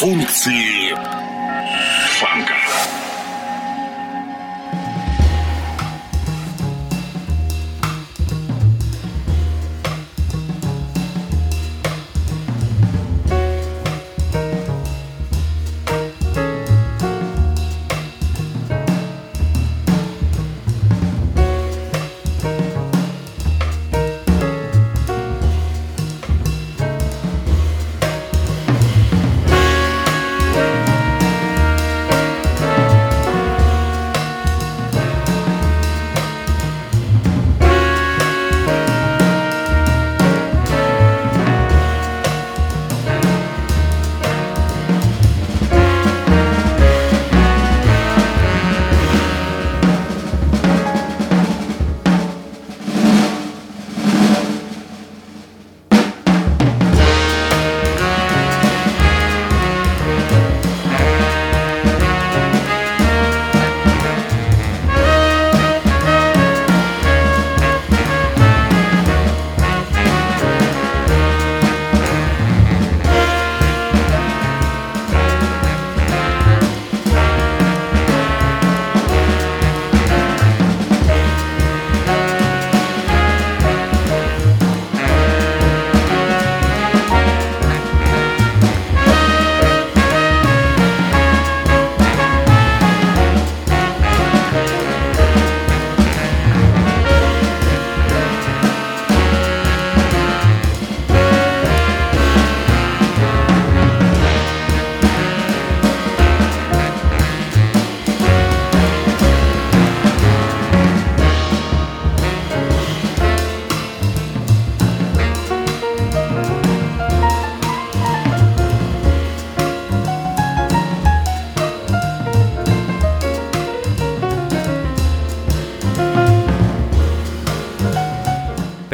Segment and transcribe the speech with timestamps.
[0.00, 0.94] Функции
[2.18, 2.54] фанка.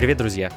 [0.06, 0.52] Привет, друзья!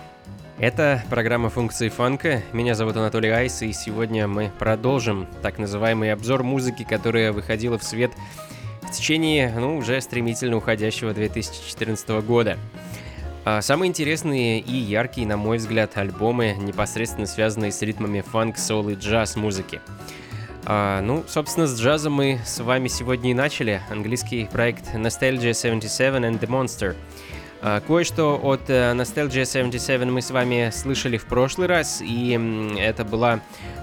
[0.60, 2.44] Это программа функции фанка.
[2.54, 7.84] Меня зовут Анатолий Айс, и сегодня мы продолжим так называемый обзор музыки, которая выходила в
[7.84, 8.12] свет
[8.84, 12.60] в течение, ну, уже стремительно уходящего 2014 года.
[13.44, 18.90] А самые интересные и яркие, на мой взгляд, альбомы, непосредственно связанные с ритмами фанк, соул
[18.90, 19.81] и джаз музыки.
[20.66, 23.81] А, ну, собственно, с джазом мы с вами сегодня и начали.
[23.90, 26.96] Английский проект Nostalgia 77 and the Monster—
[27.62, 32.40] кое-что от э, Nostalgia 77 мы с вами слышали в прошлый раз, и
[32.80, 33.42] это была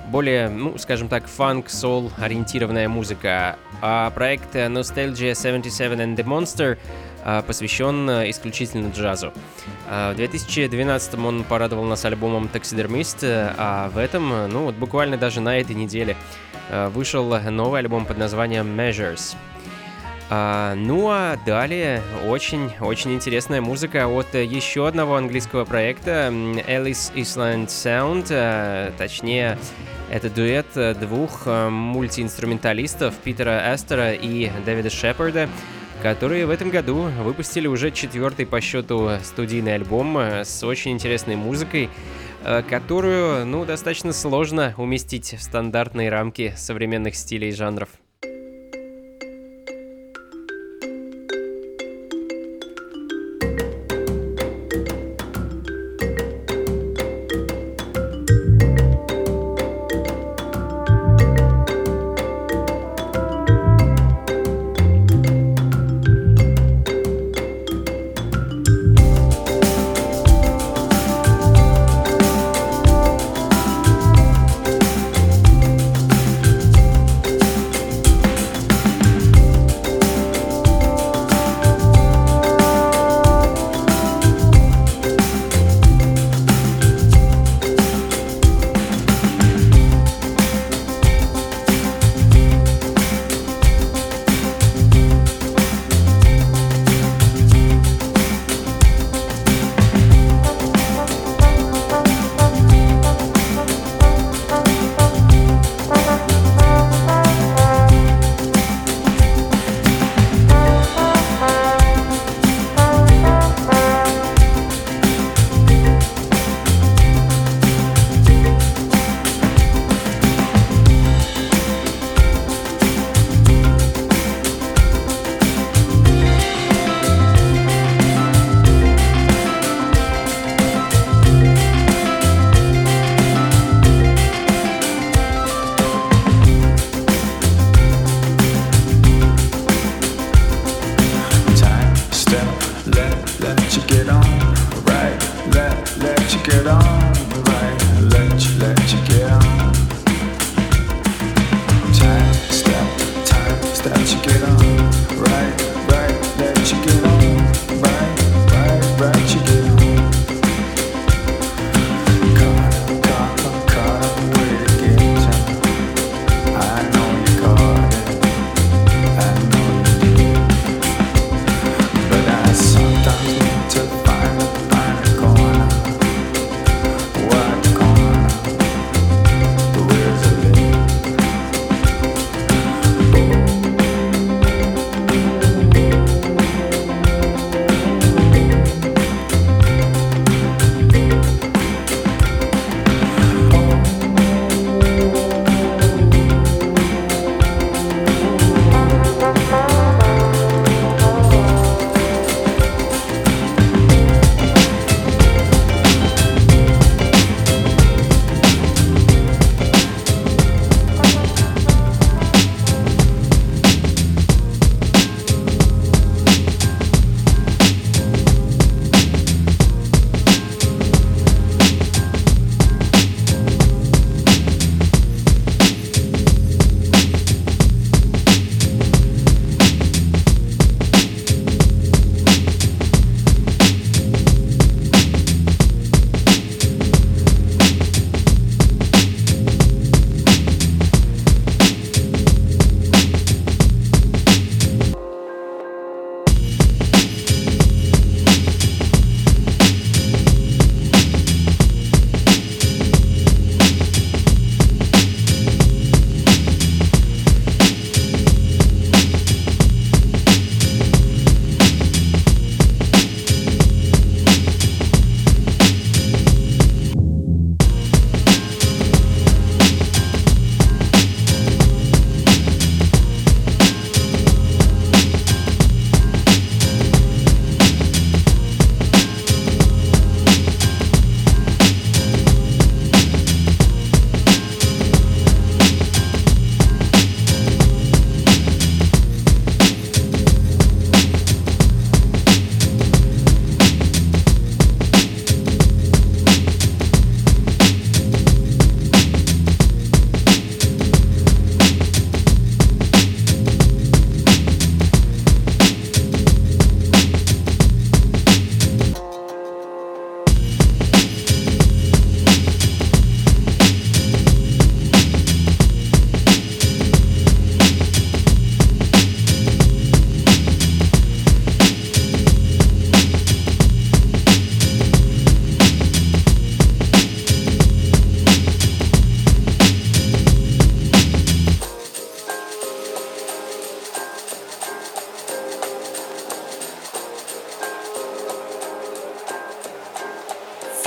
[0.08, 3.58] более, ну, скажем так, фанк-сол ориентированная музыка.
[3.82, 6.78] А проект э, Nostalgia 77 and the Monster
[7.24, 9.32] а, посвящен э, исключительно джазу.
[9.88, 13.18] А, в 2012 он порадовал нас альбомом Taxidermist,
[13.58, 16.16] а в этом, ну, вот буквально даже на этой неделе
[16.70, 19.36] вышел новый альбом под названием Measures.
[20.28, 28.26] А, ну а далее очень-очень интересная музыка от еще одного английского проекта Alice Island Sound,
[28.30, 29.56] а, точнее
[30.10, 35.48] это дуэт двух а, мультиинструменталистов Питера Эстера и Дэвида Шепарда,
[36.02, 41.88] которые в этом году выпустили уже четвертый по счету студийный альбом с очень интересной музыкой,
[42.68, 47.88] которую, ну, достаточно сложно уместить в стандартные рамки современных стилей и жанров.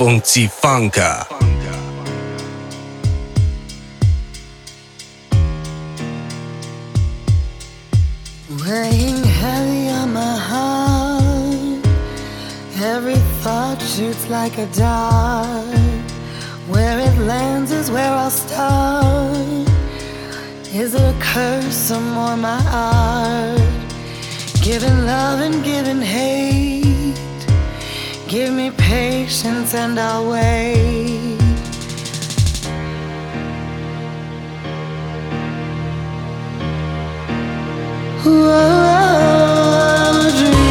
[0.00, 1.28] Funky Funka.
[8.64, 11.86] Weighing heavy on my heart,
[12.80, 15.66] every thought shoots like a dart.
[16.70, 19.68] Where it lands is where I'll start.
[20.72, 23.60] Is it a curse or more my art?
[24.62, 26.69] Giving love and giving hate.
[28.30, 31.36] Give me patience and I'll wait.
[38.22, 38.30] Whoa.
[38.32, 38.86] Oh,
[40.12, 40.69] oh, like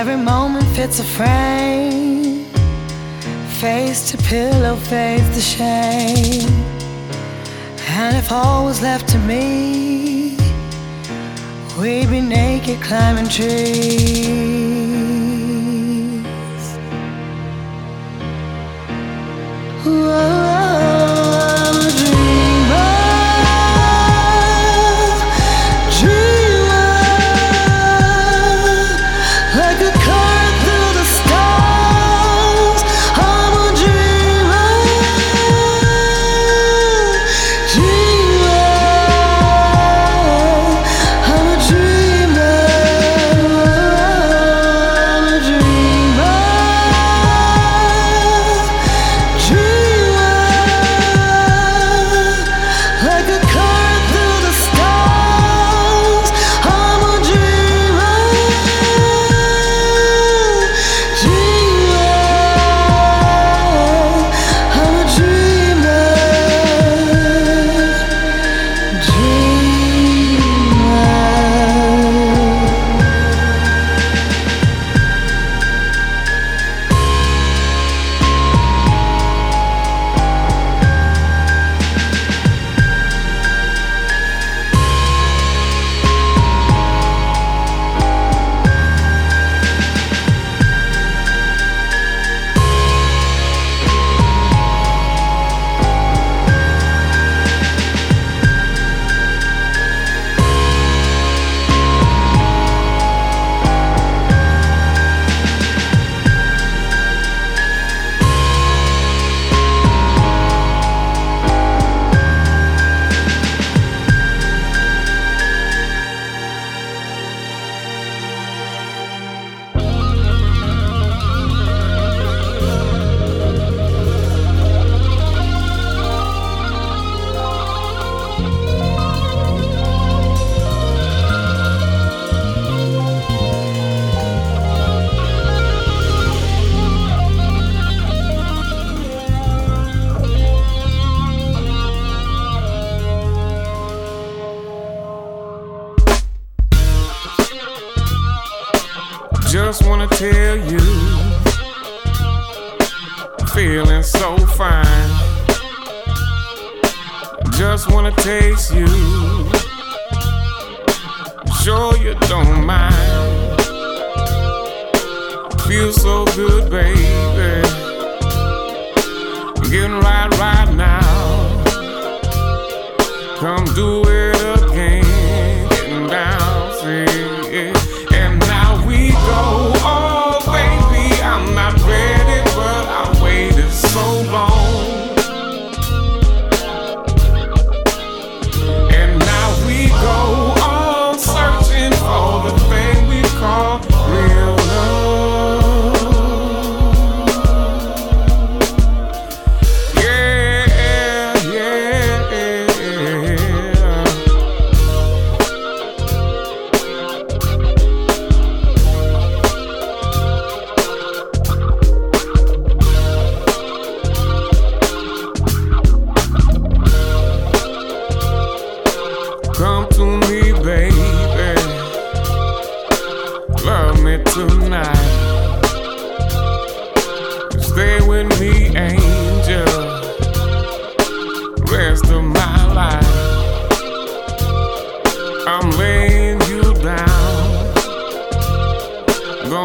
[0.00, 2.44] Every moment fits a frame,
[3.58, 6.48] face to pillow, face to shame.
[7.98, 10.36] And if all was left to me,
[11.80, 13.48] we'd be naked climbing trees.
[19.82, 20.57] Whoa.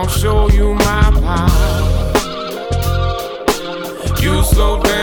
[0.03, 2.12] Gonna show you my power.
[4.22, 5.02] You so damn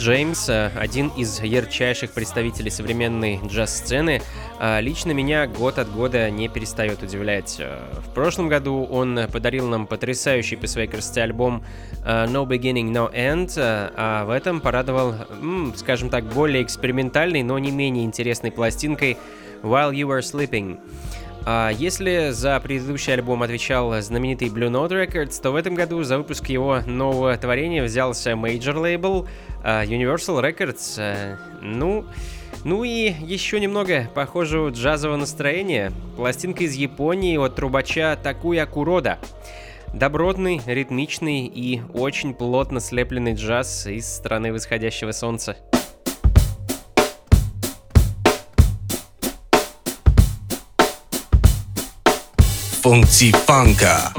[0.00, 4.22] Джеймс, один из ярчайших представителей современной джаз-сцены,
[4.58, 7.56] а, лично меня год от года не перестает удивлять.
[7.58, 11.62] Э, В прошлом году он подарил нам потрясающий по своей красоте альбом
[12.02, 15.14] э, No Beginning, No End, а в этом порадовал,
[15.76, 19.18] скажем так, более экспериментальной, но не менее интересной пластинкой
[19.62, 20.78] While You Were Sleeping.
[21.46, 26.18] А если за предыдущий альбом отвечал знаменитый Blue Note Records, то в этом году за
[26.18, 29.26] выпуск его нового творения взялся Major Label
[29.64, 30.96] а, Universal Records.
[30.98, 32.04] А, Ну,
[32.64, 35.92] ну и еще немного похожего джазового настроения.
[36.16, 39.18] Пластинка из Японии от трубача Такуя Курода.
[39.94, 45.56] Добротный, ритмичный и очень плотно слепленный джаз из страны восходящего солнца.
[52.80, 54.12] Funky Funka.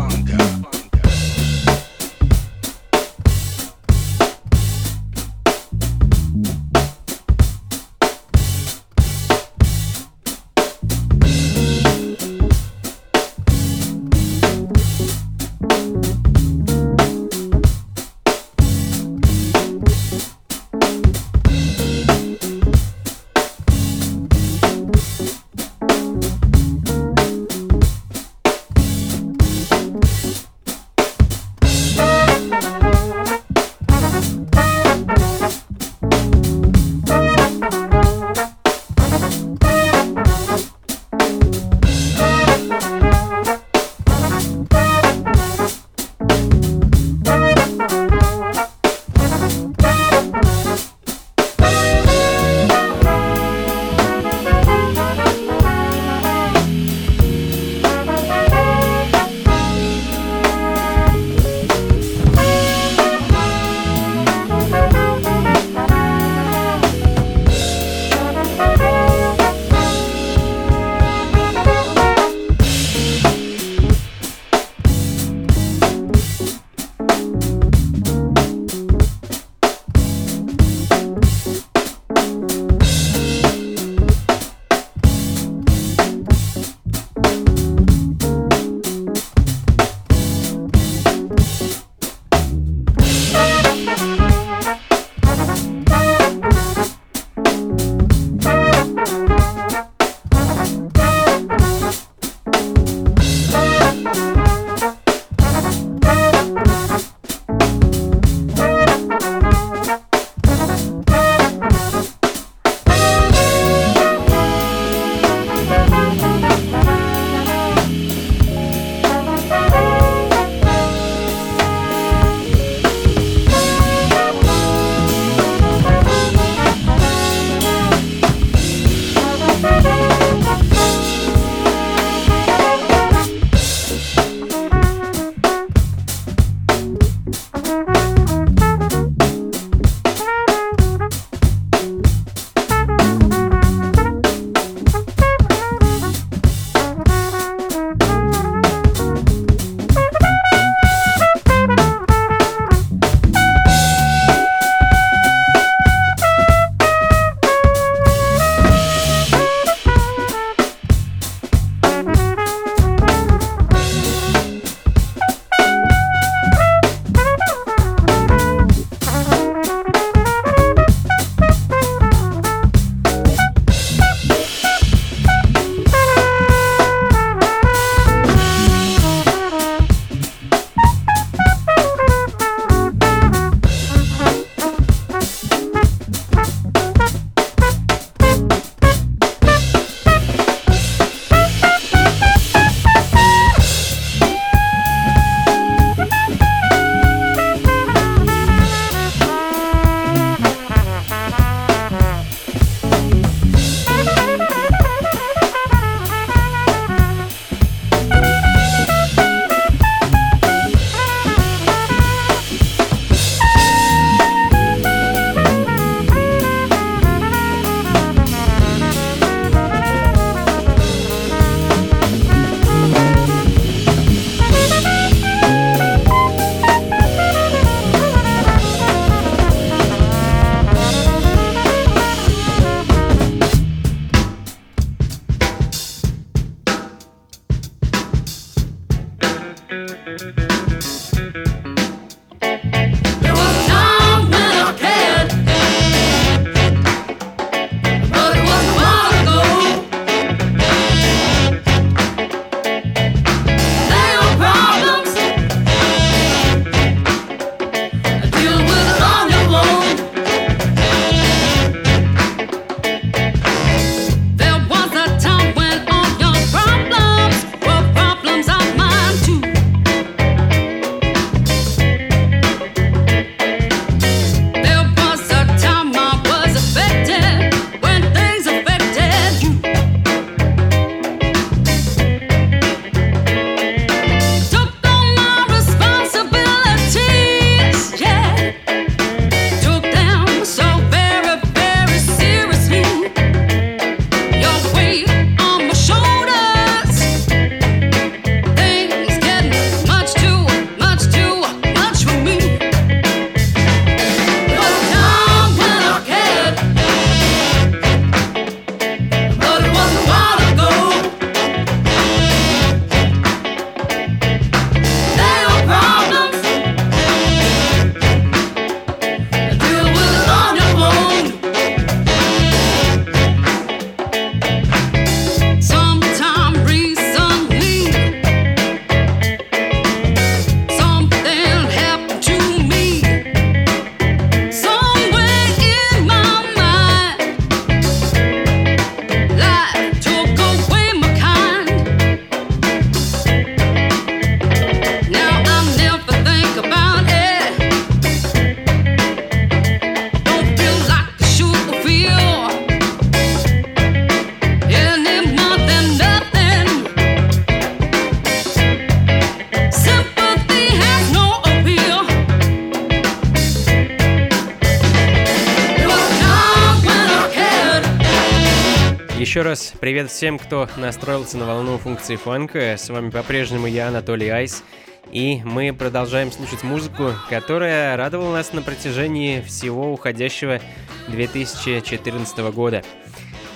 [369.32, 372.76] Еще раз привет всем, кто настроился на волну функции фанка.
[372.76, 374.62] С вами по-прежнему я, Анатолий Айс.
[375.10, 380.60] И мы продолжаем слушать музыку, которая радовала нас на протяжении всего уходящего
[381.08, 382.84] 2014 года.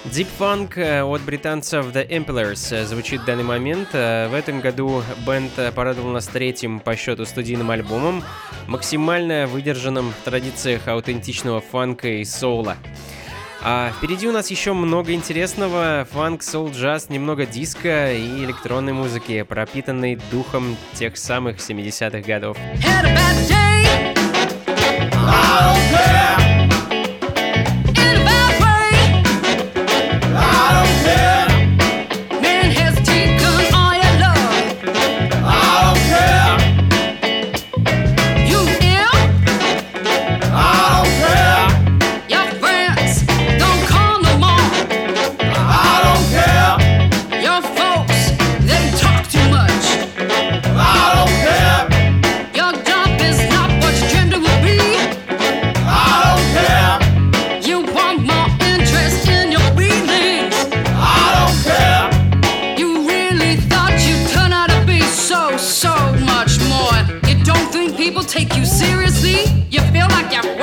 [0.06, 3.90] Deep Funk э, от британцев The Impellers э, звучит в данный момент.
[3.92, 8.24] Э, в этом году бенд порадовал нас третьим по счету студийным альбомом,
[8.68, 12.78] максимально выдержанным в традициях аутентичного фанка и соула.
[13.68, 16.08] А впереди у нас еще много интересного.
[16.12, 22.58] Фанк, соул, джаз, немного диска и электронной музыки, пропитанной духом тех самых 70-х годов.
[22.76, 23.66] Had a bad day.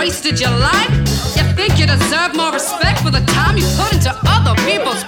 [0.02, 0.90] Wasted your life?
[1.36, 5.04] You think you deserve more respect for the time you put into other people's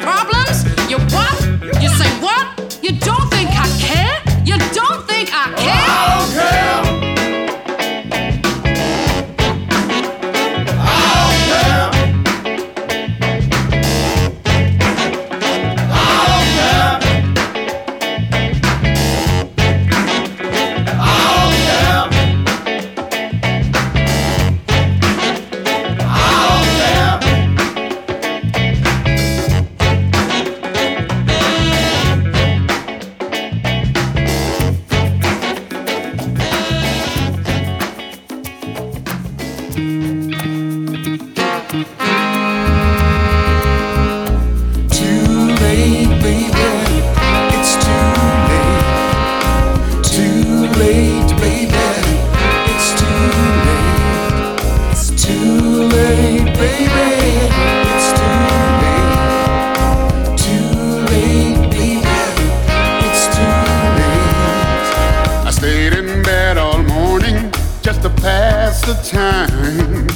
[68.64, 70.06] Past the time.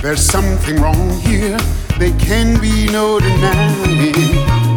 [0.00, 1.58] There's something wrong here,
[1.98, 4.14] there can be no denying.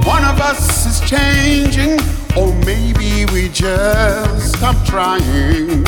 [0.04, 2.02] One of us is changing,
[2.36, 5.86] or maybe we just stop trying.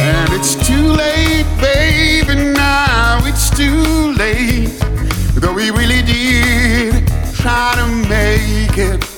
[0.00, 4.76] And it's too late, baby, now it's too late.
[5.36, 7.06] Though we really did
[7.36, 9.17] try to make it.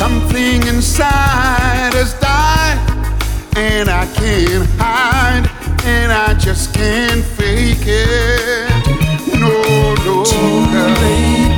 [0.00, 2.78] Something inside has died,
[3.58, 5.46] and I can't hide,
[5.84, 8.70] and I just can't fake it.
[9.38, 11.49] No, no.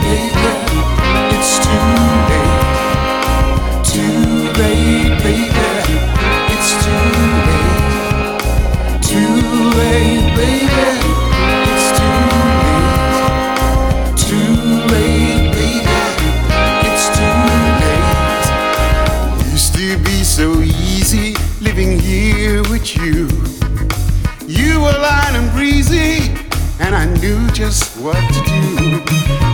[26.82, 29.04] and I knew just what to do.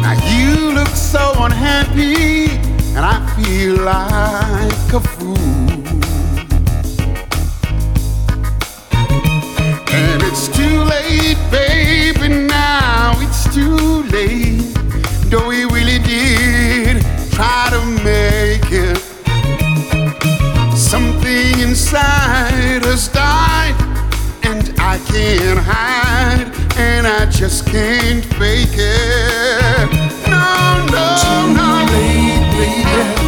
[0.02, 2.46] Now you look so unhappy,
[2.96, 5.36] and I feel like a fool.
[10.00, 14.62] And it's too late, baby, now it's too late.
[15.30, 18.98] Though we really did try to make it.
[20.74, 23.76] Something inside has died,
[24.44, 25.97] and I can't hide.
[27.10, 29.90] I just can't fake it.
[30.28, 31.86] No, no, no.
[31.90, 33.27] Late, baby.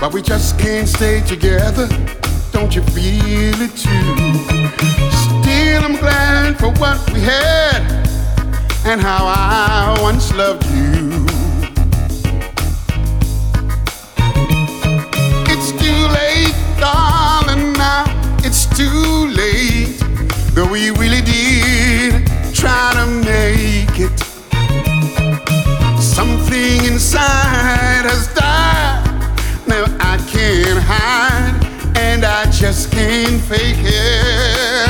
[0.00, 1.86] But we just can't stay together.
[2.52, 4.16] Don't you feel it too?
[5.12, 7.82] Still, I'm glad for what we had
[8.86, 11.19] and how I once loved you.
[32.86, 34.89] Can't fake it.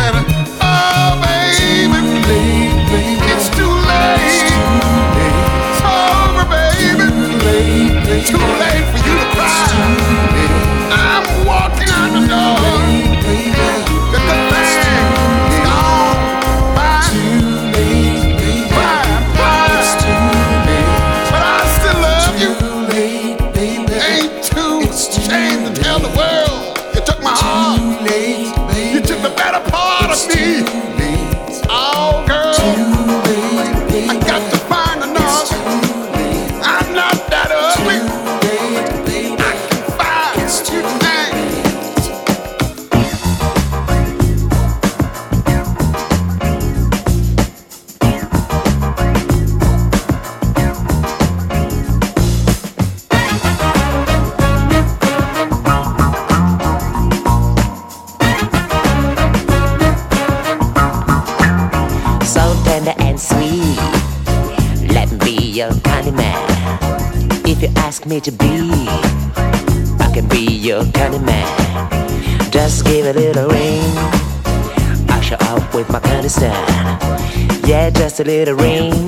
[78.21, 79.07] A little ring.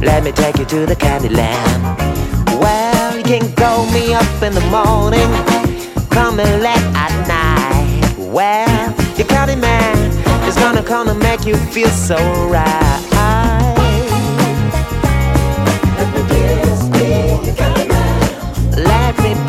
[0.00, 1.98] Let me take you to the candy land.
[2.58, 5.28] Well, you can call me up in the morning.
[6.08, 8.14] Come and let at night.
[8.18, 9.96] Well, your candy man
[10.48, 12.16] is gonna come and make you feel so
[12.48, 12.84] right.
[18.76, 19.47] Let me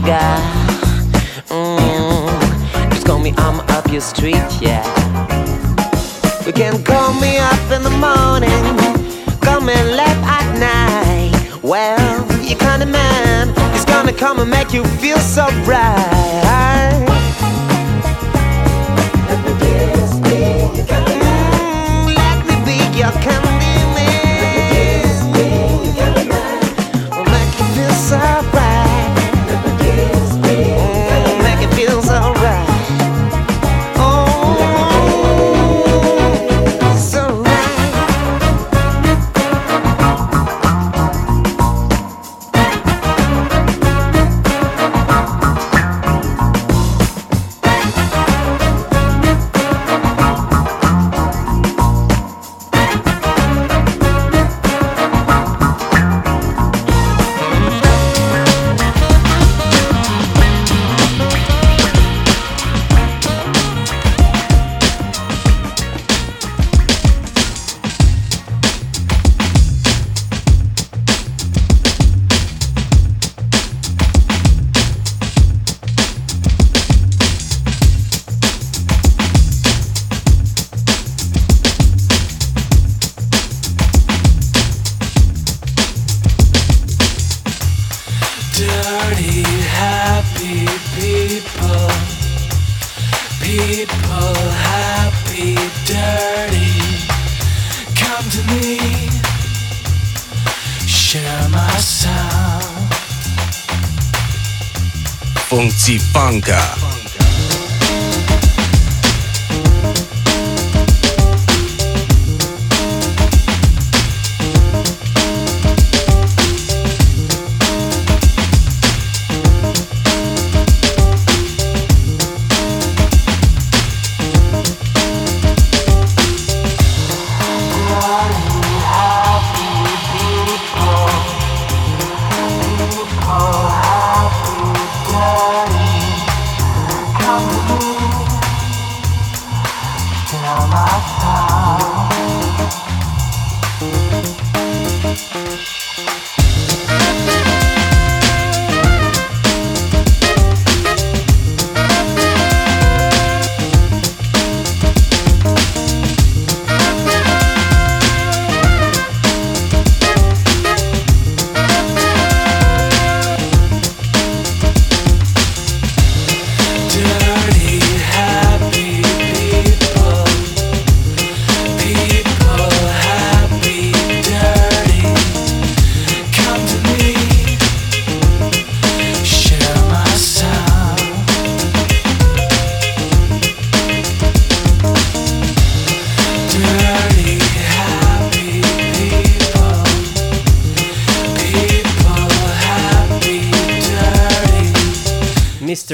[0.00, 0.36] be your sugar.
[1.48, 2.90] Mm.
[2.90, 4.84] Just call me, I'm up your street, yeah.
[6.46, 8.64] You can call me up in the morning,
[9.40, 11.62] call me late at night.
[11.62, 11.98] Well,
[12.42, 17.04] you kind of man is gonna come and make you feel so right.
[21.58, 23.55] Mm, let me be your candy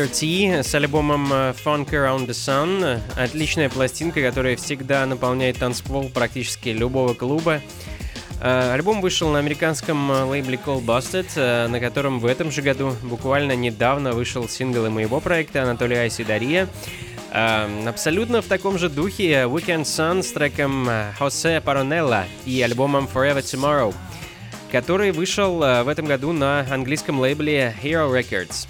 [0.03, 0.09] Mr.
[0.09, 3.01] T с альбомом э, Funk Around the Sun.
[3.17, 7.61] Отличная пластинка, которая всегда наполняет танцпол практически любого клуба.
[8.41, 12.97] Э, Альбом вышел на американском э, лейбле Call Busted, на котором в этом же году
[13.05, 16.69] буквально недавно вышел сингл и моего проекта Анатолия Айси Дария.
[17.31, 23.43] Э, Абсолютно в таком же духе Weekend Sun с треком Хосе Паронелла и альбомом Forever
[23.43, 23.95] Tomorrow,
[24.73, 28.67] который вышел в этом году на английском лейбле Hero Records.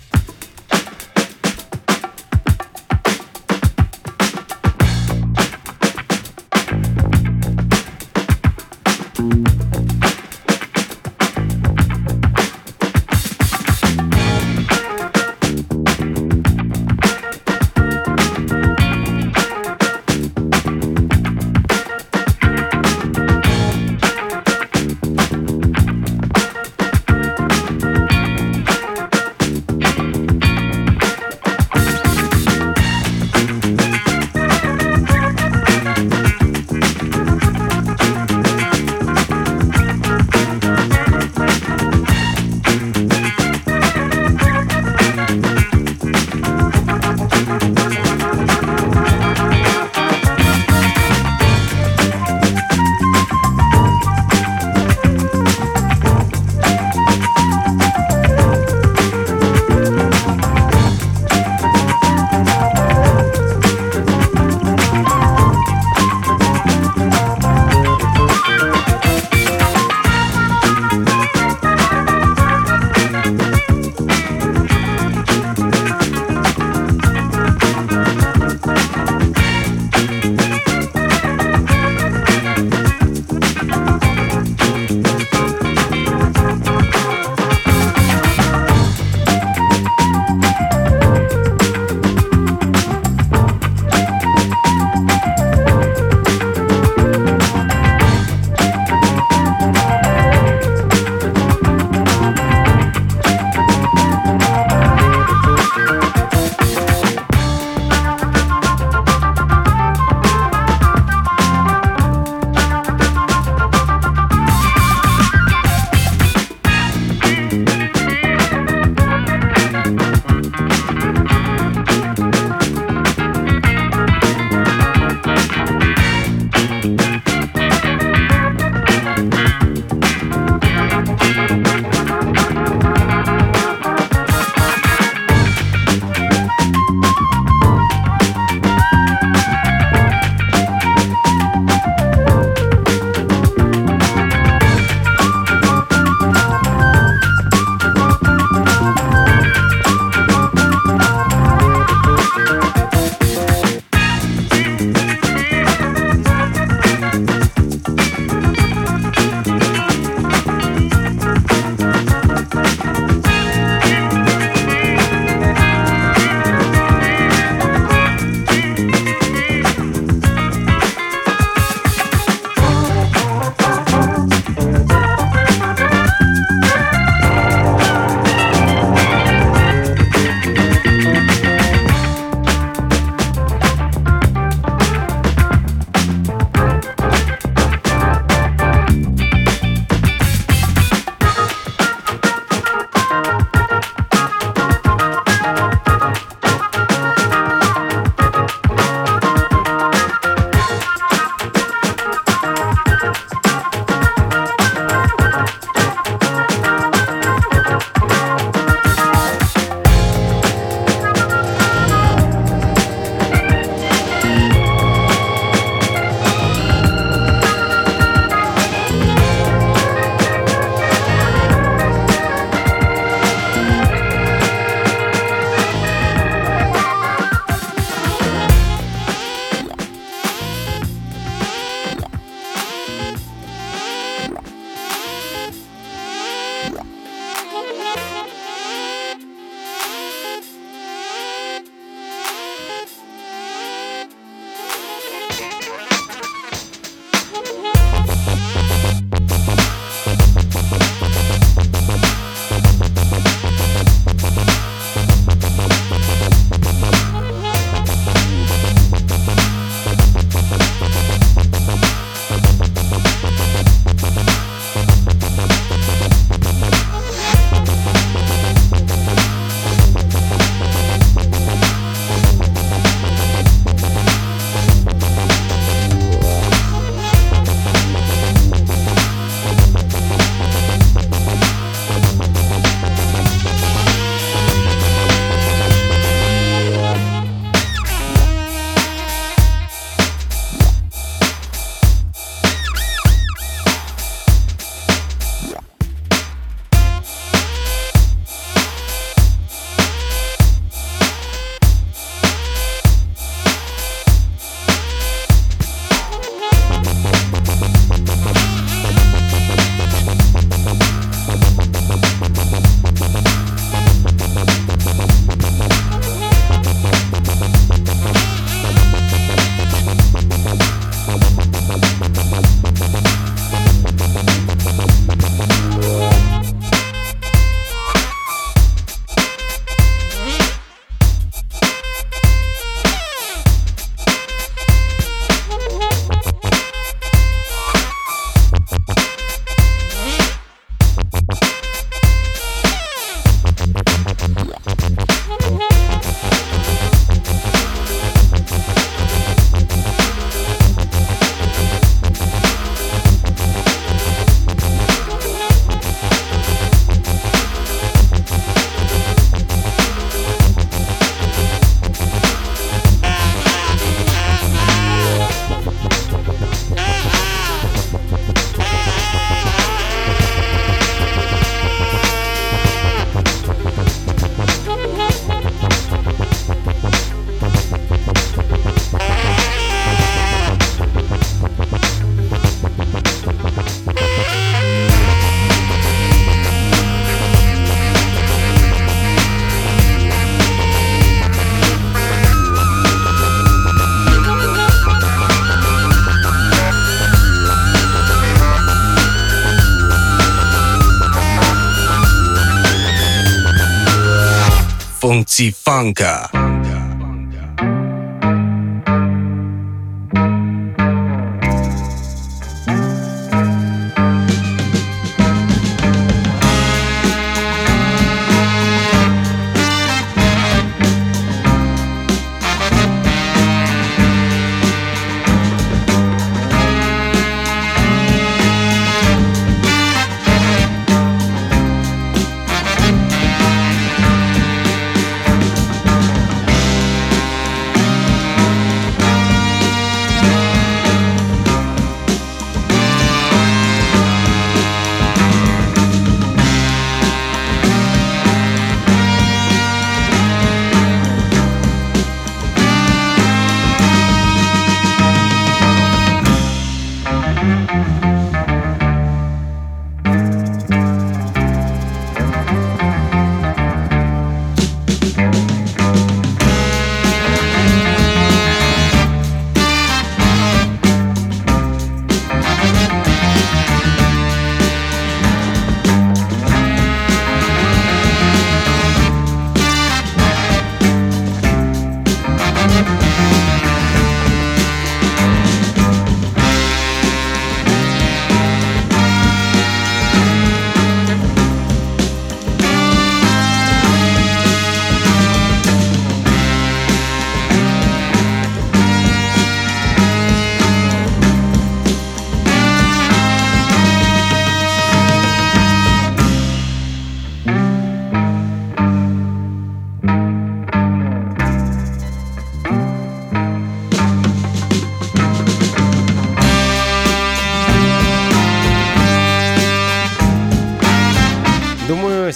[405.83, 406.42] さんか。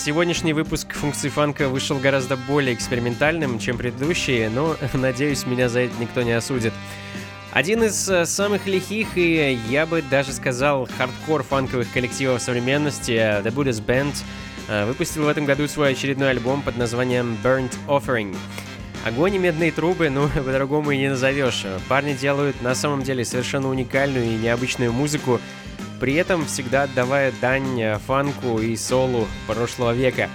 [0.07, 5.95] Сегодняшний выпуск функции фанка вышел гораздо более экспериментальным, чем предыдущие, но, надеюсь, меня за это
[5.99, 6.73] никто не осудит.
[7.51, 13.43] Один из э, самых лихих и, я бы даже сказал, хардкор фанковых коллективов современности, э,
[13.43, 14.15] The Buddha's Band,
[14.69, 18.37] э, выпустил в этом году свой очередной альбом под названием Burnt Offering.
[19.05, 21.67] Огонь и медные трубы, ну, по-другому и не назовешь.
[21.89, 25.41] Парни делают на самом деле совершенно уникальную и необычную музыку,
[26.01, 30.29] при этом всегда отдавая дань э, фанку и солу прошлого века.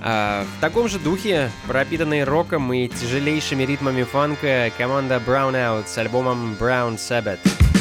[0.00, 5.96] А, в таком же духе, пропитанной роком и тяжелейшими ритмами фанка, команда Brown Out с
[5.98, 7.71] альбомом Brown Sabbath.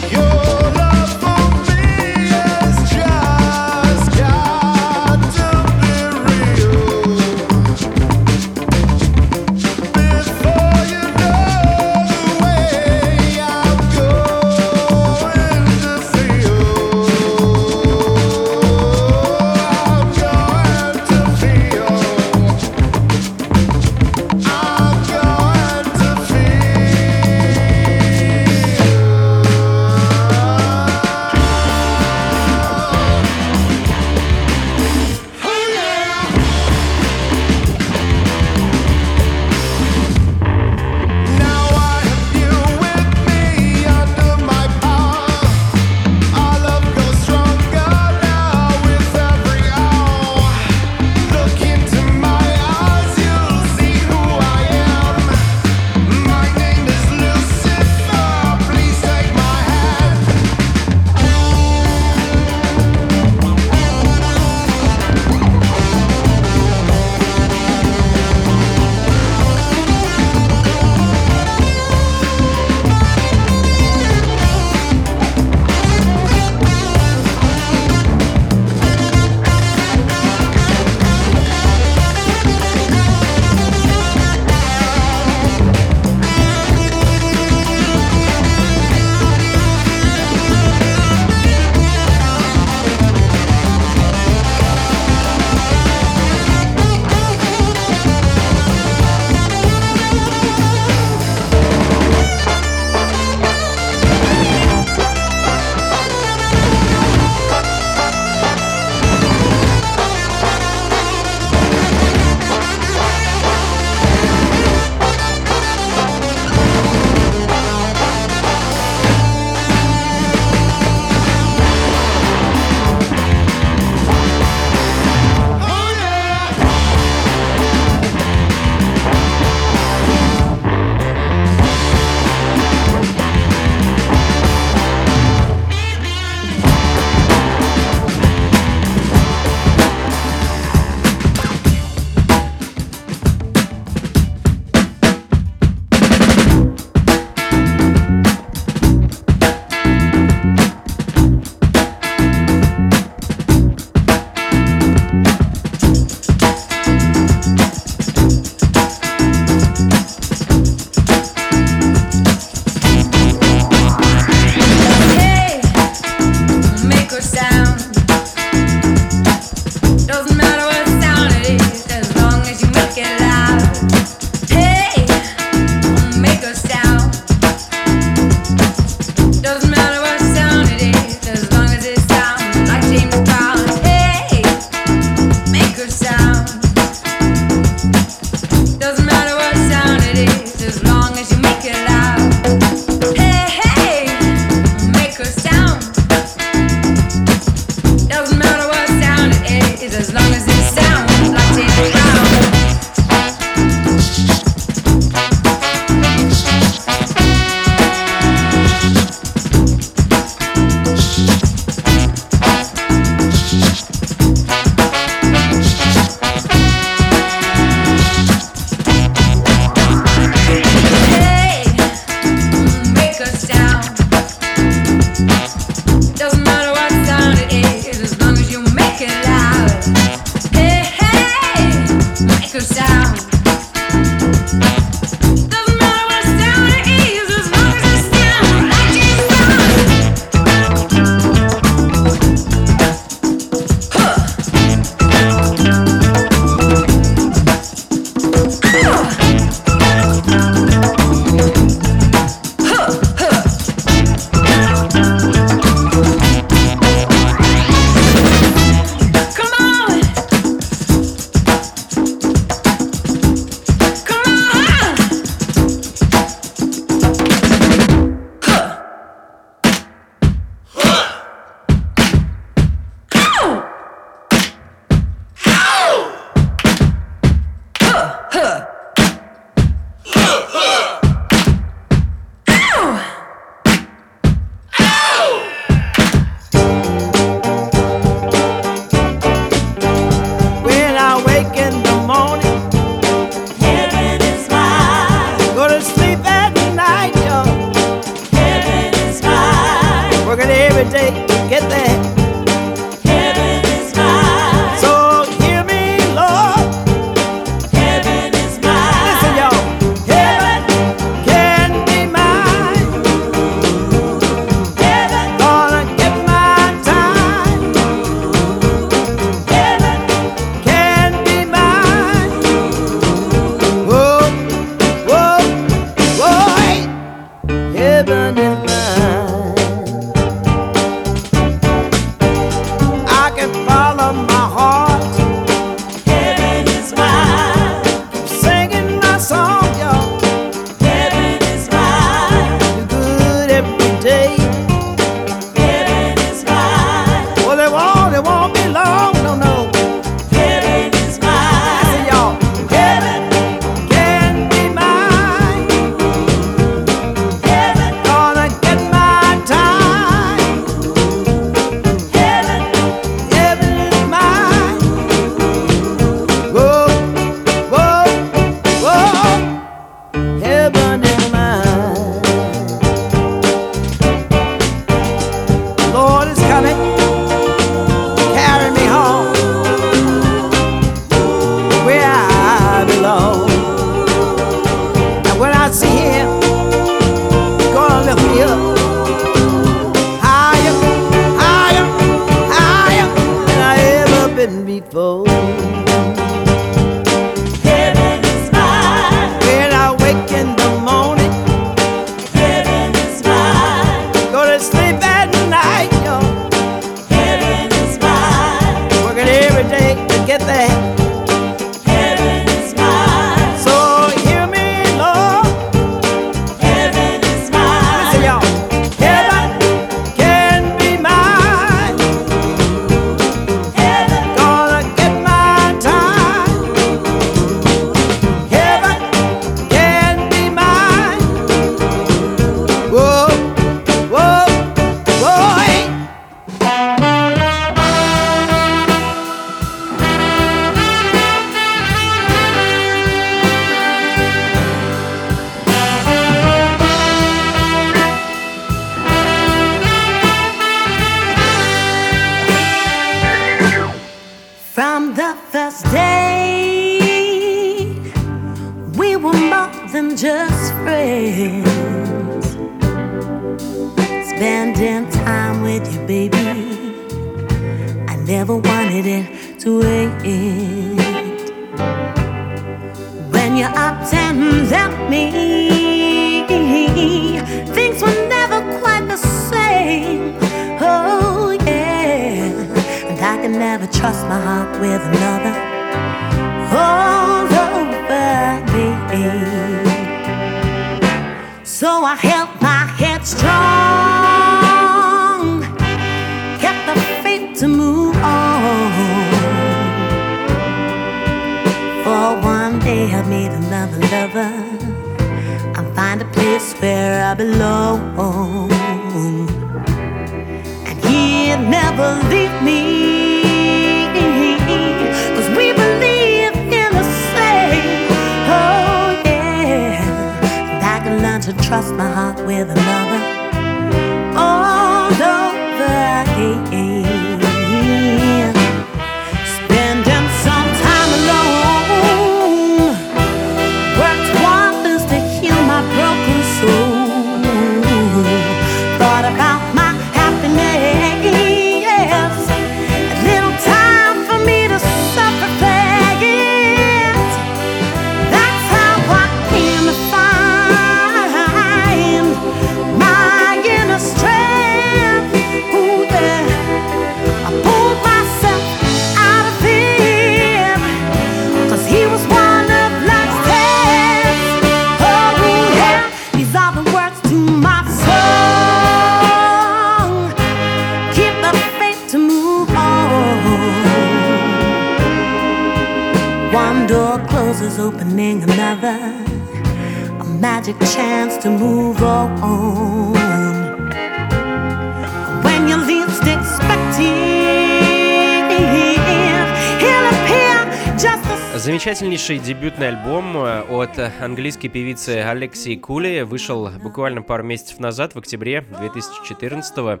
[592.30, 598.18] Замечательнейший дебютный альбом э, от английской певицы Алексии Кули вышел буквально пару месяцев назад, в
[598.18, 600.00] октябре 2014 -го.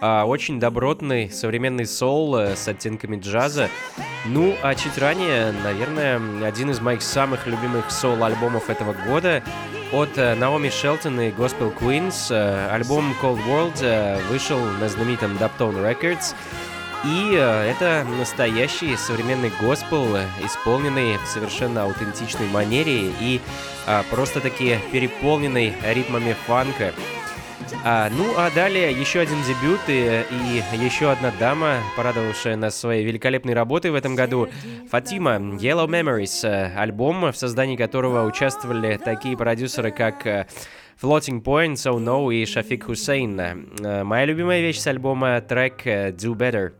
[0.00, 3.68] А, Очень добротный современный соул э, с оттенками джаза.
[4.24, 6.18] Ну, а чуть ранее, наверное,
[6.48, 9.42] один из моих самых любимых соул-альбомов этого года
[9.92, 12.32] от э, Наоми Шелтон и Gospel Queens.
[12.72, 16.34] Альбом Cold World вышел на знаменитом Daptone Records.
[17.06, 23.40] И э, это настоящий современный госпел, исполненный в совершенно аутентичной манере и
[23.86, 26.92] а, просто-таки переполненный ритмами фанка.
[27.84, 33.04] А, ну а далее еще один дебют и, и еще одна дама, порадовавшая нас своей
[33.04, 34.48] великолепной работой в этом году.
[34.90, 40.46] Фатима, Yellow Memories, э, альбом, в создании которого участвовали такие продюсеры, как э,
[41.00, 43.38] Floating Point, So No и Шафик Хусейн.
[43.38, 46.72] Э, Моя любимая вещь с альбома трек э, Do Better.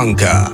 [0.00, 0.49] Blanca.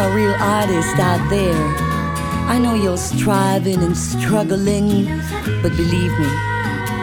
[0.00, 1.54] All real artist out there.
[2.48, 5.04] I know you're striving and struggling,
[5.62, 6.30] but believe me,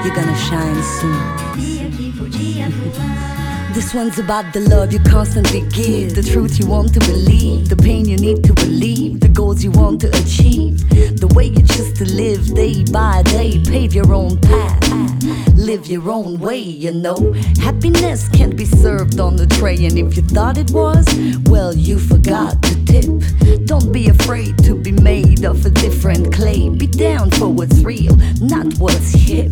[0.04, 1.48] you're gonna shine soon.
[3.74, 7.76] This one's about the love you constantly give, the truth you want to believe, the
[7.76, 10.90] pain you need to relieve, the goals you want to achieve,
[11.20, 14.92] the way you choose to live day by day, pave your own path,
[15.56, 17.34] live your own way, you know.
[17.62, 21.06] Happiness can't be served on the tray, and if you thought it was,
[21.46, 22.87] well, you forgot to
[23.66, 26.70] Don't be afraid to be made of a different clay.
[26.70, 29.52] Be down for what's real, not what's hip.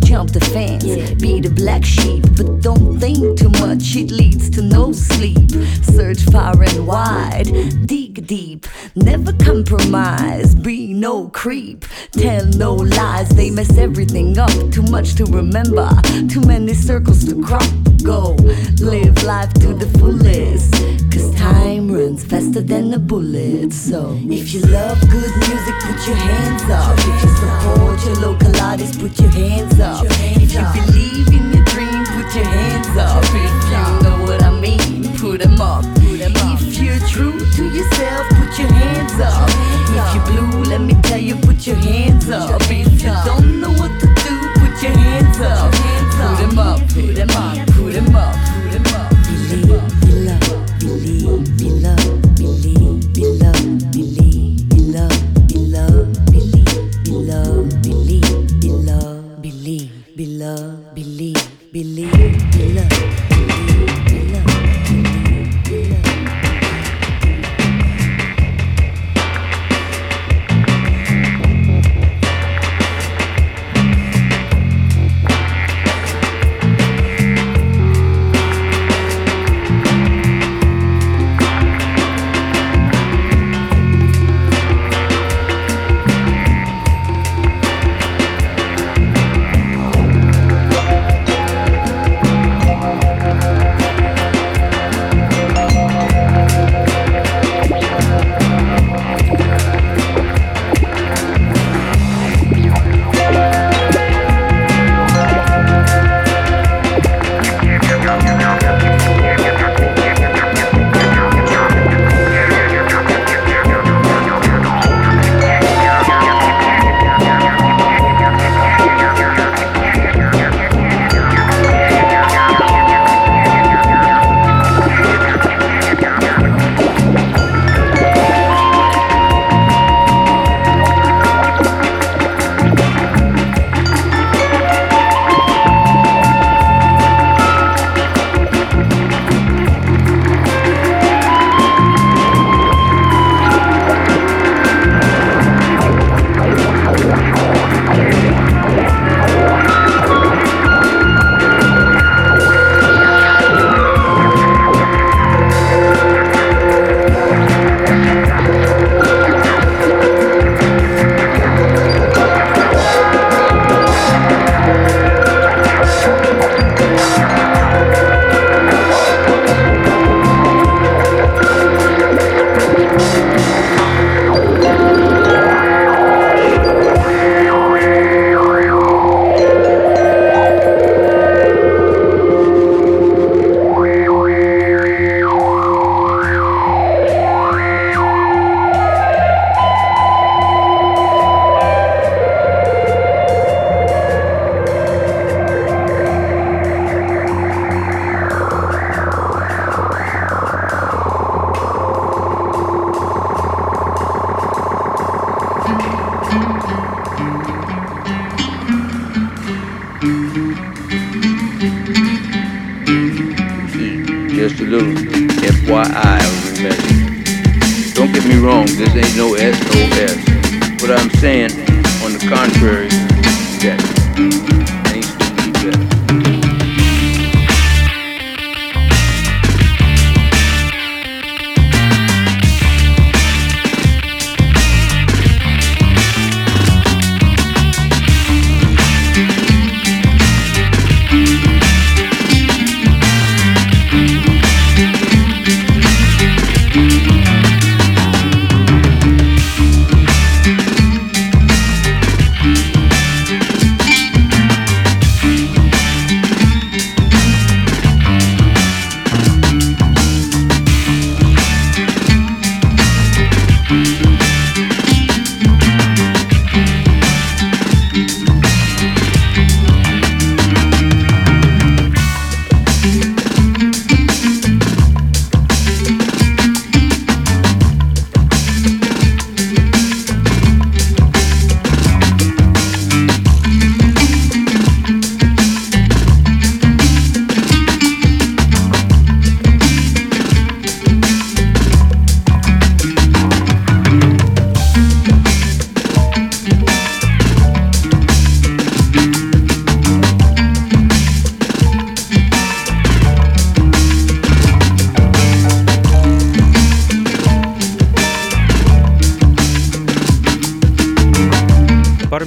[0.00, 0.84] Jump the fence,
[1.20, 5.50] be the black sheep, but don't think too much, it leads to no sleep.
[5.82, 7.46] Search far and wide,
[7.86, 11.84] dig deep, never compromise, be no creep.
[12.12, 14.52] Tell no lies, they mess everything up.
[14.70, 15.88] Too much to remember,
[16.28, 17.68] too many circles to crop.
[18.02, 18.34] Go,
[18.80, 20.72] live life to the fullest.
[21.12, 23.72] Cause time runs faster than a bullet.
[23.72, 26.98] So, if you love good music, put your hands up.
[26.98, 30.04] If you support your local artists, put your hands up.
[30.10, 33.22] If you believe in your dream, put your hands up.
[33.22, 35.84] If you know what I mean, put them up.
[35.96, 39.48] If you're true to yourself, put your hands up.
[39.94, 42.60] If you're blue, let me tell you, put your hands up.
[42.62, 45.72] If you don't know what to do, put your hands up.
[46.14, 48.33] Put them up, put them up, put them up,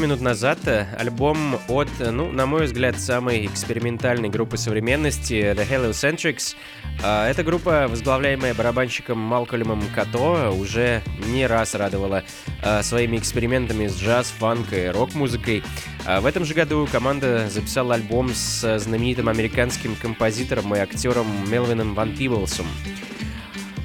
[0.07, 5.69] минут назад э, альбом от, э, ну, на мой взгляд, самой экспериментальной группы современности The
[5.69, 6.55] Heliocentrics.
[7.03, 12.23] А, эта группа, возглавляемая барабанщиком Малкольмом Като, уже не раз радовала
[12.63, 15.61] а, своими экспериментами с джаз, фанк и рок-музыкой.
[16.05, 21.95] А в этом же году команда записала альбом с знаменитым американским композитором и актером Мелвином
[21.95, 22.67] Ван Пиблсом.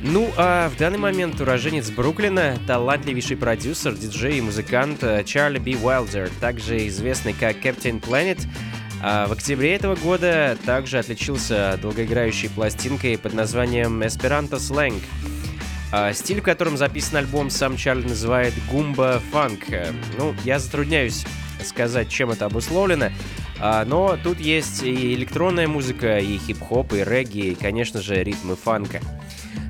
[0.05, 5.77] Ну, а в данный момент уроженец Бруклина, талантливейший продюсер, диджей и музыкант э, Чарли Би
[5.77, 8.41] Уайлдер, также известный как Captain Planet,
[9.01, 15.01] а в октябре этого года также отличился долгоиграющей пластинкой под названием Esperanto Slang.
[15.93, 19.67] А стиль, в котором записан альбом, сам Чарли называет гумба фанк.
[20.19, 21.25] Ну, я затрудняюсь
[21.65, 23.11] сказать, чем это обусловлено,
[23.61, 28.57] а, но тут есть и электронная музыка, и хип-хоп, и регги, и, конечно же, ритмы
[28.57, 29.01] фанка.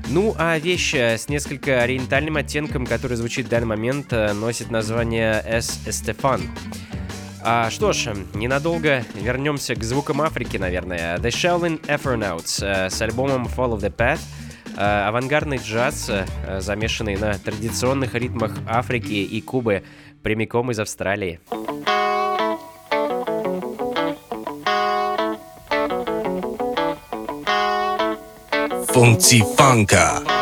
[0.09, 4.69] Ну, а вещь э, с несколько ориентальным оттенком, который звучит в данный момент, э, носит
[4.69, 5.79] название «С.
[5.87, 6.41] Эстефан».
[7.41, 11.17] А, что ж, ненадолго вернемся к звукам Африки, наверное.
[11.17, 14.19] The Shaolin Afronauts э, с альбомом Follow the Path.
[14.75, 16.09] Авангардный джаз,
[16.57, 19.83] замешанный на традиционных ритмах Африки и Кубы,
[20.23, 21.39] прямиком из Австралии.
[28.93, 30.32] Funzi Funker.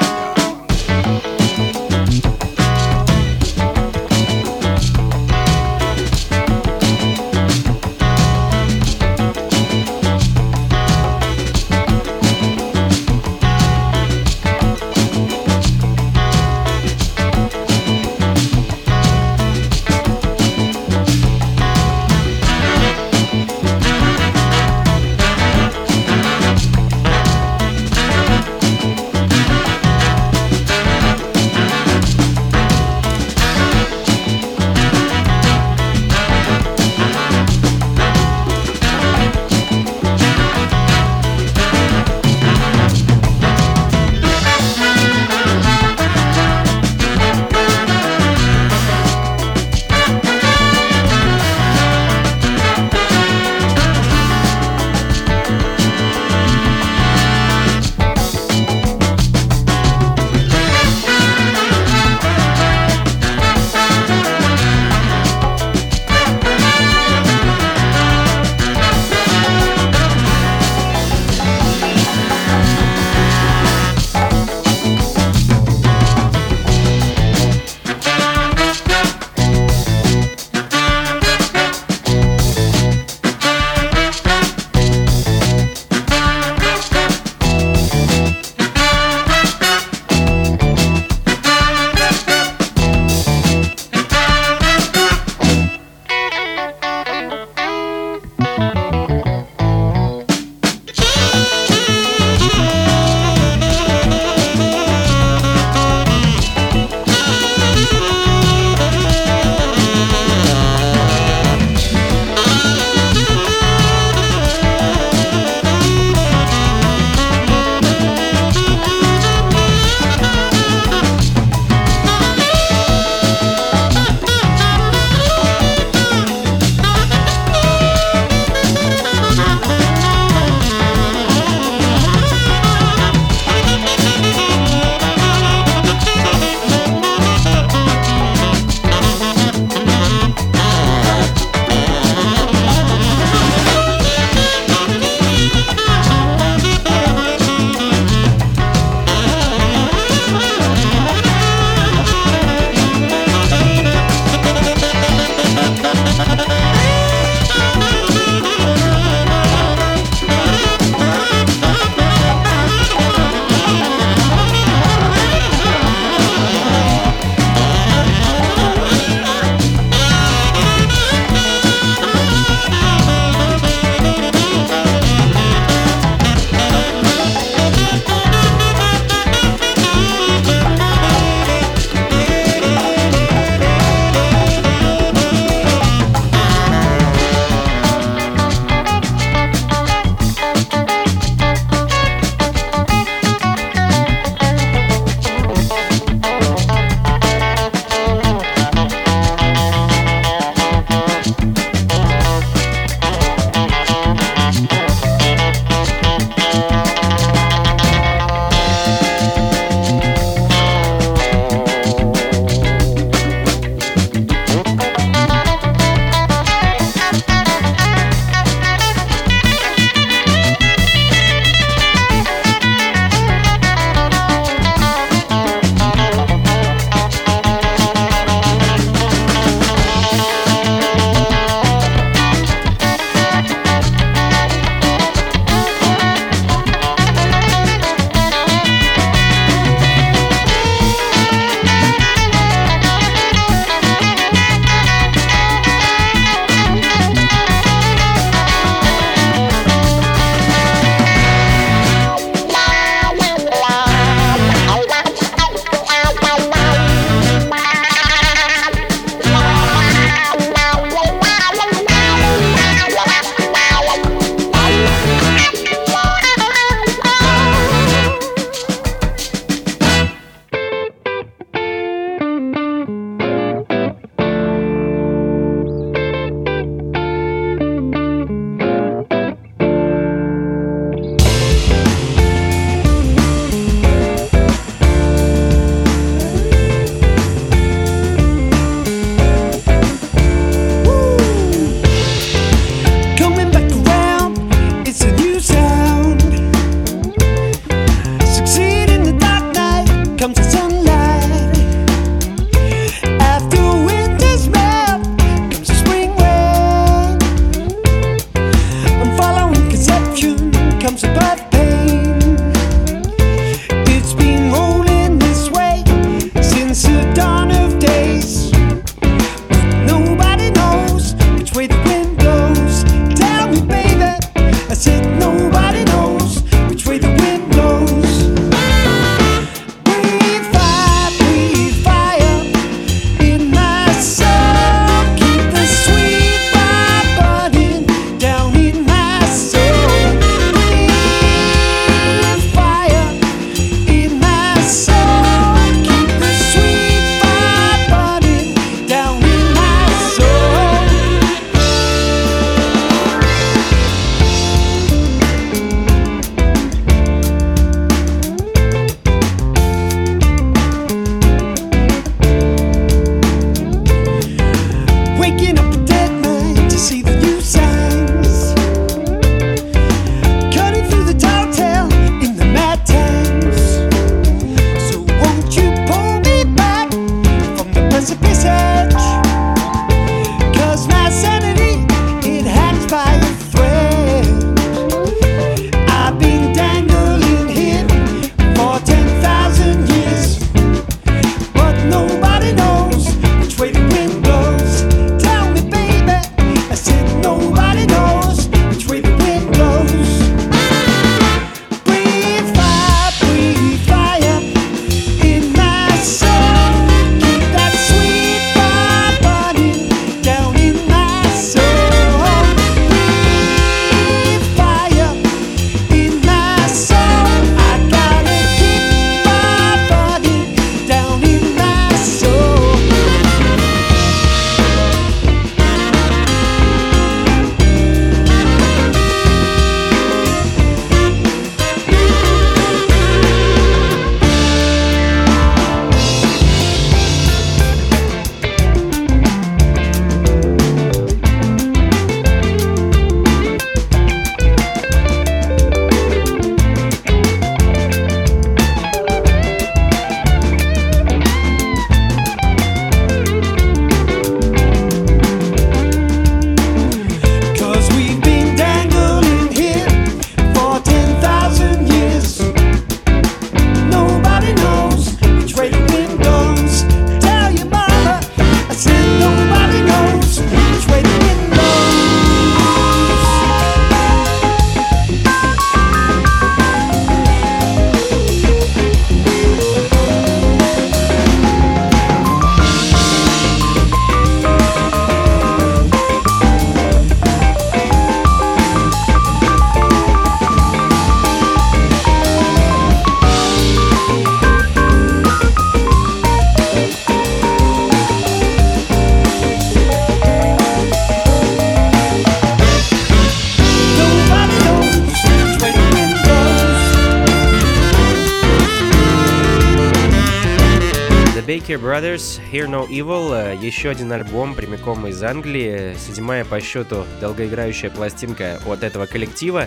[511.81, 517.89] Brothers, Hear No Evil, э, еще один альбом прямиком из Англии, седьмая по счету долгоиграющая
[517.89, 519.65] пластинка от этого коллектива,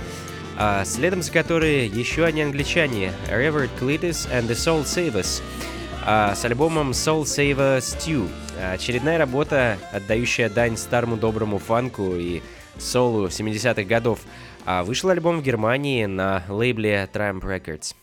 [0.56, 5.42] а следом за которой еще одни англичане, Revert Cletus and the Soul Savers,
[6.06, 8.28] а с альбомом Soul Saver Stew.
[8.72, 12.42] Очередная работа, отдающая дань старому доброму фанку и
[12.78, 14.20] солу 70-х годов.
[14.64, 17.96] А вышел альбом в Германии на лейбле Triumph Records.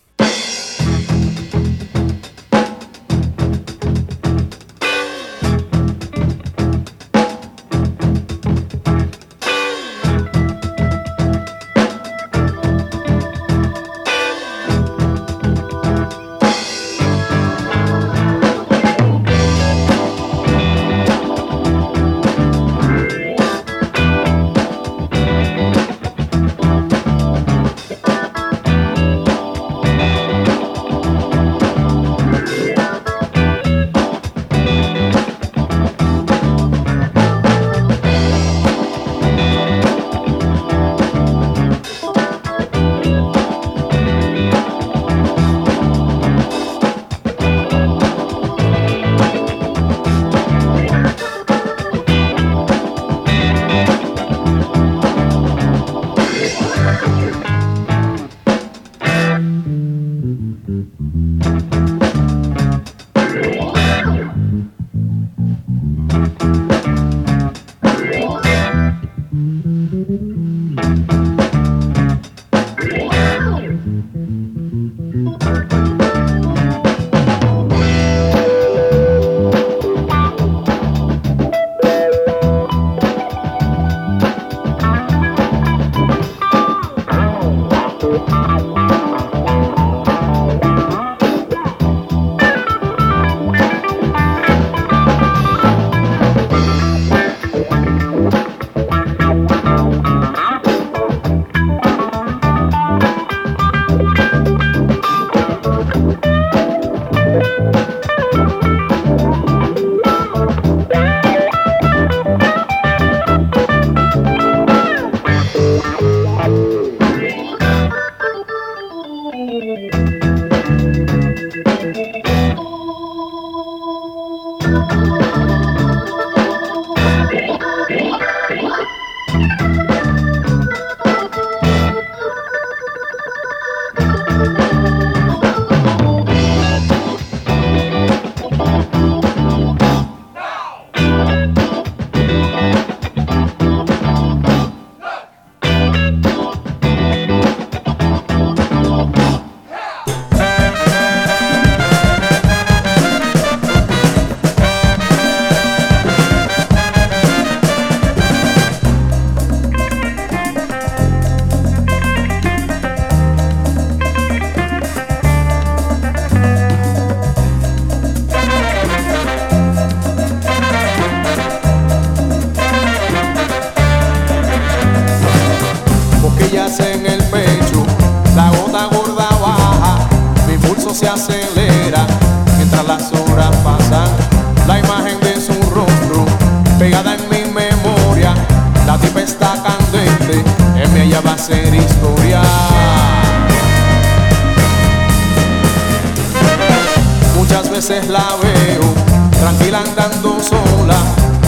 [197.81, 198.93] veces la veo,
[199.39, 200.99] tranquila andando sola,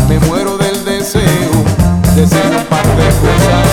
[0.10, 1.53] me muero del deseo
[2.15, 3.68] de ser un par de cosas.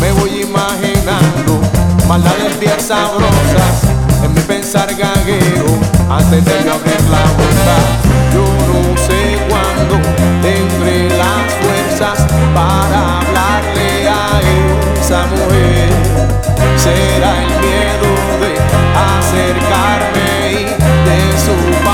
[0.00, 1.58] Me voy imaginando
[2.06, 3.74] maldades bien sabrosas,
[4.22, 5.66] en mi pensar gagueo
[6.08, 7.76] antes de abrir la boca.
[8.34, 9.96] Yo no sé cuándo
[10.42, 12.24] tendré las fuerzas
[12.54, 14.40] para hablarle a
[15.00, 15.90] esa mujer.
[16.76, 18.10] Será el miedo
[18.42, 18.52] de
[19.18, 21.85] acercarme y de su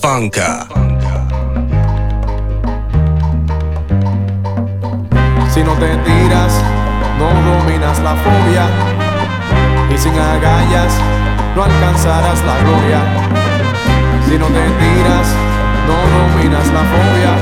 [0.00, 0.66] Funka.
[5.52, 6.52] Si no te tiras,
[7.18, 8.66] no dominas la fobia.
[9.92, 10.92] Y sin agallas,
[11.56, 13.00] no alcanzarás la gloria.
[14.28, 15.28] Si no te tiras,
[15.86, 17.32] no dominas la fobia.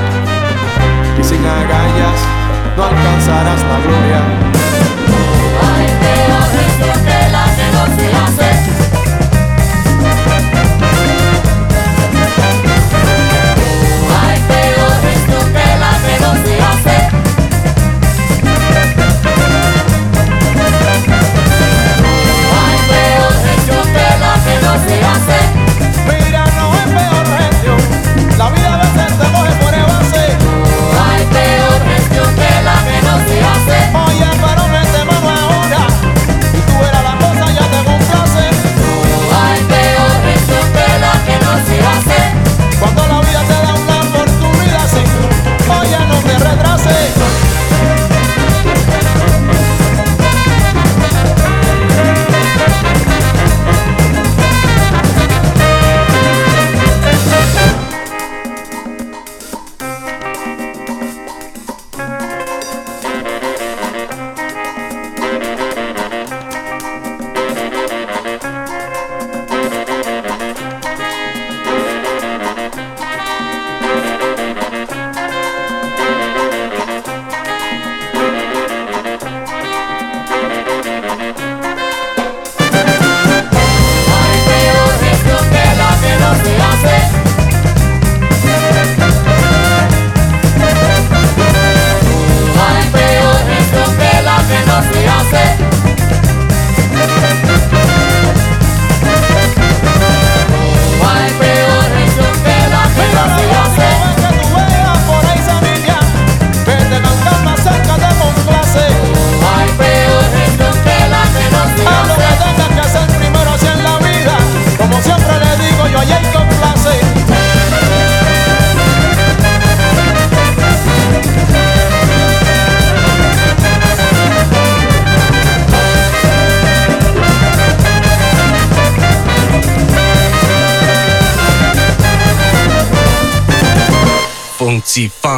[1.19, 2.19] Y sin agallas,
[2.77, 4.48] no alcanzarás la gloria.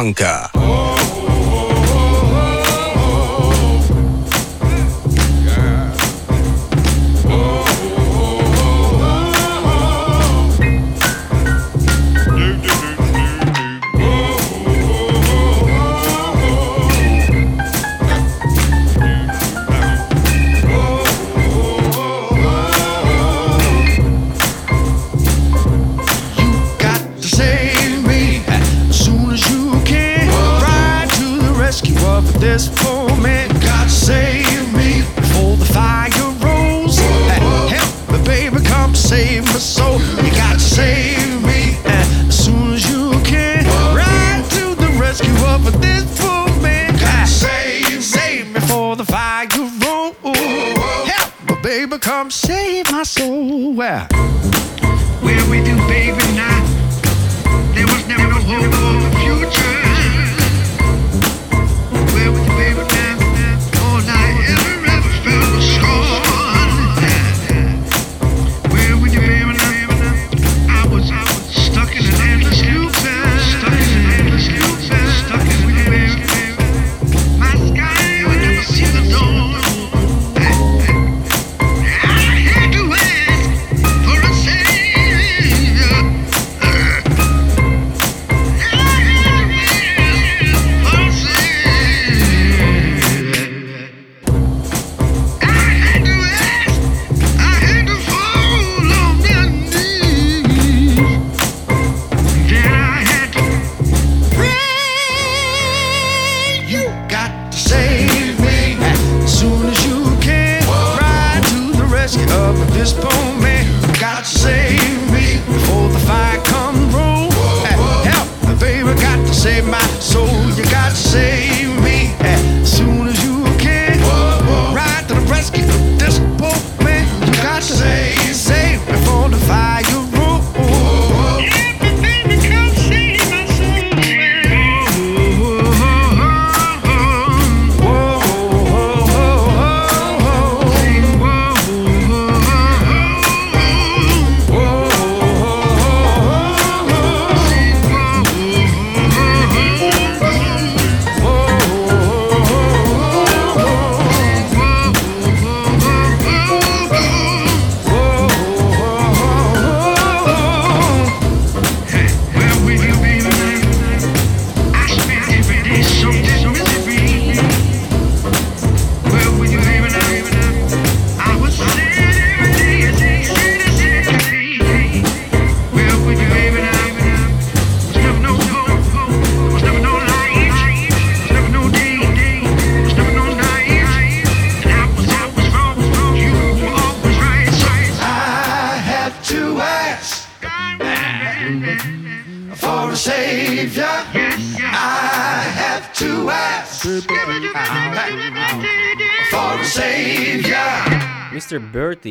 [0.01, 0.60] Franca.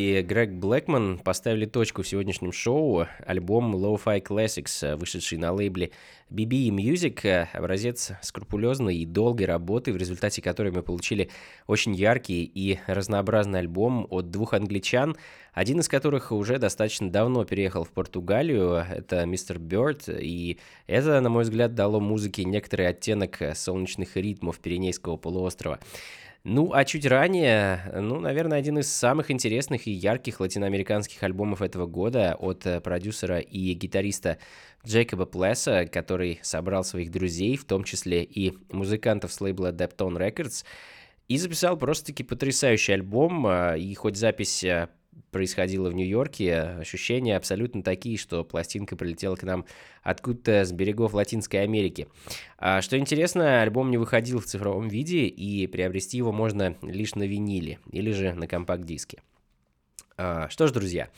[0.00, 3.06] И Грег Блэкман поставили точку в сегодняшнем шоу.
[3.26, 5.90] Альбом Lo-Fi Classics, вышедший на лейбле
[6.30, 11.28] BB Music, образец скрупулезной и долгой работы, в результате которой мы получили
[11.66, 15.16] очень яркий и разнообразный альбом от двух англичан,
[15.52, 21.28] один из которых уже достаточно давно переехал в Португалию, это мистер Бёрд, и это, на
[21.28, 25.80] мой взгляд, дало музыке некоторый оттенок солнечных ритмов Пиренейского полуострова.
[26.42, 31.86] Ну, а чуть ранее, ну, наверное, один из самых интересных и ярких латиноамериканских альбомов этого
[31.86, 34.38] года от э, продюсера и гитариста
[34.86, 40.64] Джейкоба Плесса, который собрал своих друзей, в том числе и музыкантов с лейбла Deptone Records,
[41.28, 44.88] и записал просто-таки потрясающий альбом, э, и хоть запись э,
[45.30, 49.66] происходило в Нью-Йорке, ощущения абсолютно такие, что пластинка прилетела к нам
[50.02, 52.08] откуда-то с берегов Латинской Америки.
[52.58, 57.24] А, что интересно, альбом не выходил в цифровом виде, и приобрести его можно лишь на
[57.24, 59.22] виниле или же на компакт-диске.
[60.16, 61.08] А, что ж, друзья,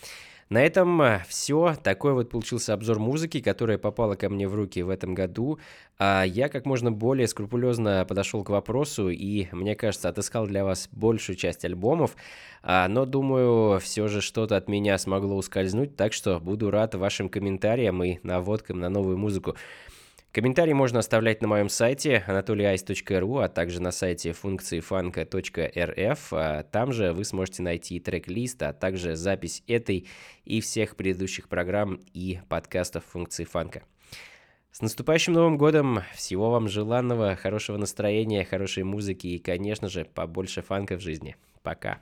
[0.53, 1.75] на этом все.
[1.83, 5.59] Такой вот получился обзор музыки, которая попала ко мне в руки в этом году.
[5.99, 10.89] А я как можно более скрупулезно подошел к вопросу и, мне кажется, отыскал для вас
[10.93, 12.17] большую часть альбомов.
[12.63, 17.31] А, но, думаю, все же что-то от меня смогло ускользнуть, так что буду рад вашим
[17.31, 19.57] комментариям и наводкам на новую музыку.
[20.33, 26.33] Комментарии можно оставлять на моем сайте anatolyice.ru, а также на сайте функциифанка.рф.
[26.33, 30.09] А Там же вы сможете найти трек-лист, а также запись этой
[30.47, 33.83] и всех предыдущих программ и подкастов функции фанка.
[34.71, 36.01] С наступающим Новым годом!
[36.15, 41.37] Всего вам желанного, хорошего настроения, хорошей музыки и, конечно же, побольше фанка в жизни.
[41.63, 42.01] Пока!